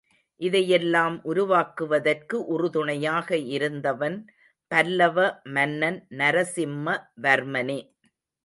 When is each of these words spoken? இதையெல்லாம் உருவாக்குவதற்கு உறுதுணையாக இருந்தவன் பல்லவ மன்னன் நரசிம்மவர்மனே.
இதையெல்லாம் 0.41 1.17
உருவாக்குவதற்கு 1.23 2.37
உறுதுணையாக 2.45 3.37
இருந்தவன் 3.55 4.17
பல்லவ 4.71 5.17
மன்னன் 5.51 5.99
நரசிம்மவர்மனே. 6.17 7.79